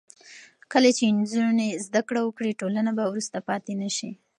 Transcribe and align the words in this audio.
کله 0.71 0.89
چې 0.97 1.03
نجونې 1.19 1.69
زده 1.85 2.01
کړه 2.07 2.21
وکړي، 2.23 2.51
ټولنه 2.61 2.91
به 2.97 3.03
وروسته 3.07 3.37
پاتې 3.49 3.73
نه 3.81 3.89
شي. 3.97 4.11